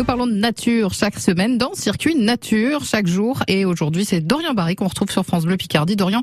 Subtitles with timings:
[0.00, 3.42] Nous parlons de nature chaque semaine dans Circuit Nature chaque jour.
[3.48, 5.94] Et aujourd'hui, c'est Dorian Barry qu'on retrouve sur France Bleu Picardie.
[5.94, 6.22] Dorian,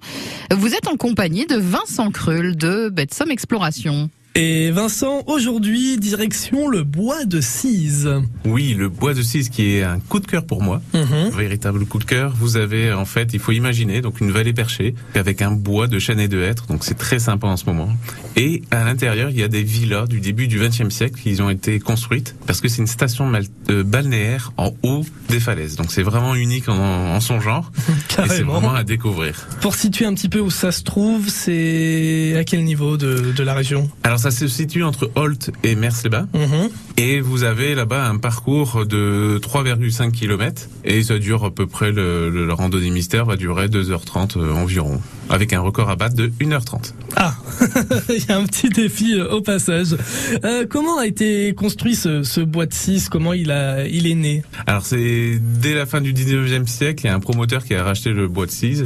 [0.49, 4.09] vous êtes en compagnie de Vincent Krull de Betsome Exploration.
[4.39, 8.07] Et Vincent, aujourd'hui, direction le bois de Cise.
[8.45, 10.79] Oui, le bois de Cise qui est un coup de cœur pour moi.
[10.93, 12.35] Un véritable coup de cœur.
[12.37, 15.97] Vous avez, en fait, il faut imaginer, donc une vallée perchée avec un bois de
[15.97, 16.67] chêne et de hêtre.
[16.67, 17.89] Donc c'est très sympa en ce moment.
[18.35, 21.49] Et à l'intérieur, il y a des villas du début du XXe siècle qui ont
[21.49, 23.31] été construites parce que c'est une station
[23.71, 25.77] euh, balnéaire en haut des falaises.
[25.77, 27.71] Donc c'est vraiment unique en, son genre.
[28.23, 29.47] et c'est vraiment à découvrir.
[29.61, 33.43] Pour situer un petit peu où ça se trouve, c'est à quel niveau de, de
[33.43, 33.89] la région?
[34.03, 36.27] Alors ça se situe entre Holt et Mers-les-Bains.
[36.33, 36.69] Mhm.
[36.97, 40.67] Et vous avez là-bas un parcours de 3,5 km.
[40.83, 44.99] Et ça dure à peu près, le, le, randonnée mystère va durer 2h30 euh, environ.
[45.29, 46.93] Avec un record à battre de 1h30.
[47.15, 47.35] Ah,
[48.09, 49.95] il y a un petit défi euh, au passage.
[50.43, 54.15] Euh, comment a été construit ce, ce bois de 6 Comment il, a, il est
[54.15, 54.43] né?
[54.65, 57.83] Alors c'est dès la fin du 19e siècle, il y a un promoteur qui a
[57.83, 58.85] racheté le bois de 6,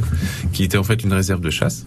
[0.52, 1.86] qui était en fait une réserve de chasse.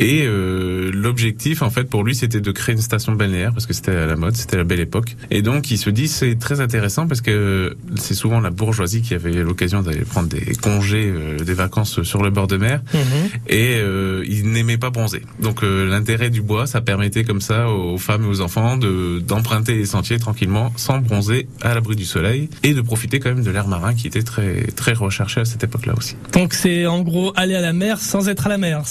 [0.00, 3.72] Et euh, l'objectif, en fait, pour lui, c'était de créer une station balnéaire parce que
[3.72, 5.16] c'était à la mode, c'était la belle époque.
[5.30, 9.14] Et donc il se dit c'est très intéressant parce que c'est souvent la bourgeoisie qui
[9.14, 13.00] avait l'occasion d'aller prendre des congés, euh, des vacances sur le bord de mer, mhm.
[13.48, 15.22] et euh, il n'aimait pas bronzer.
[15.40, 19.20] Donc euh, l'intérêt du bois, ça permettait comme ça aux femmes et aux enfants de
[19.20, 23.44] d'emprunter les sentiers tranquillement, sans bronzer, à l'abri du soleil, et de profiter quand même
[23.44, 26.16] de l'air marin qui était très très recherché à cette époque-là aussi.
[26.32, 28.82] Donc c'est en gros aller à la mer sans être à la mer.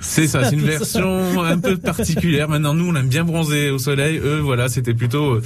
[0.00, 2.48] c'est ça, c'est une version un peu particulière.
[2.48, 4.18] Maintenant nous on aime bien bronzer au soleil.
[4.18, 5.42] Eux, voilà, c'était plutôt euh,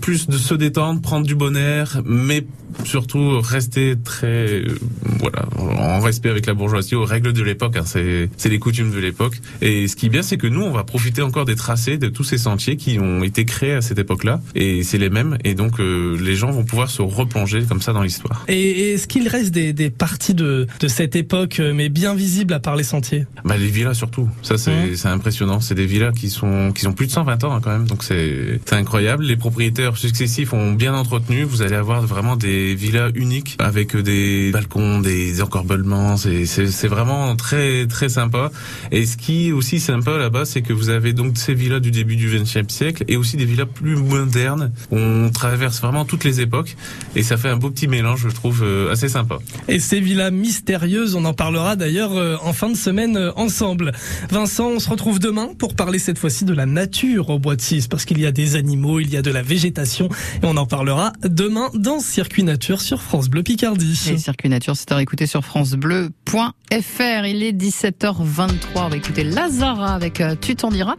[0.00, 2.46] plus de se détendre, prendre du bon air, mais
[2.84, 4.78] surtout rester très, euh,
[5.20, 7.76] voilà, en respect avec la bourgeoisie, aux règles de l'époque.
[7.76, 9.40] Hein, c'est, c'est les coutumes de l'époque.
[9.60, 12.08] Et ce qui est bien, c'est que nous, on va profiter encore des tracés de
[12.08, 14.40] tous ces sentiers qui ont été créés à cette époque-là.
[14.54, 15.38] Et c'est les mêmes.
[15.44, 18.44] Et donc, euh, les gens vont pouvoir se replonger comme ça dans l'histoire.
[18.48, 22.60] Et est-ce qu'il reste des, des parties de, de cette époque, mais bien visibles à
[22.60, 23.26] part les sentiers?
[23.44, 24.28] Bah, les villas surtout.
[24.44, 25.08] Ça, c'est, mmh.
[25.08, 25.60] impressionnant.
[25.60, 27.86] C'est des villas qui sont, qui ont plus de 120 ans hein, quand même.
[27.86, 29.24] Donc c'est, incroyable.
[29.24, 31.44] Les propriétaires successifs ont bien entretenu.
[31.44, 36.16] Vous allez avoir vraiment des villas uniques avec des balcons, des encorbellements.
[36.16, 38.50] C'est vraiment très très sympa.
[38.90, 41.90] Et ce qui est aussi sympa là-bas, c'est que vous avez donc ces villas du
[41.90, 44.72] début du XXe siècle et aussi des villas plus modernes.
[44.90, 46.76] On traverse vraiment toutes les époques
[47.16, 49.38] et ça fait un beau petit mélange, je trouve, euh, assez sympa.
[49.68, 53.92] Et ces villas mystérieuses, on en parlera d'ailleurs euh, en fin de semaine euh, ensemble.
[54.30, 57.60] Vincent, on se retrouve demain pour parler cette fois-ci de la nature au bois de
[57.60, 60.08] Cise parce qu'il y a des animaux, il y a de la végétation
[60.42, 63.98] et on en parlera demain dans Circuit Nature sur France Bleu Picardie.
[64.10, 67.26] Et Circuit Nature, c'est à écouter sur francebleu.fr.
[67.26, 68.56] Il est 17h23.
[68.76, 70.96] On va écouter Lazara avec euh, Tu t'en diras.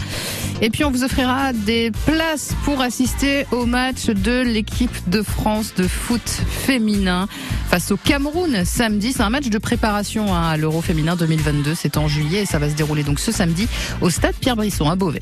[0.62, 5.74] Et puis on vous offrira des places pour assister au match de l'équipe de France
[5.76, 7.28] de foot féminin
[7.70, 9.14] face au Cameroun samedi.
[9.14, 11.76] C'est un match de préparation hein, à l'Euro féminin 2022.
[11.76, 13.68] C'est en juillet et ça va se dérouler donc ce samedi
[14.02, 15.20] au stade Pierre Brisson à Beauvais.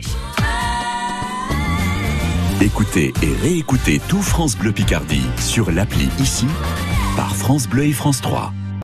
[2.61, 6.45] Écoutez et réécoutez tout France Bleu Picardie sur l'appli ici
[7.17, 8.53] par France Bleu et France 3.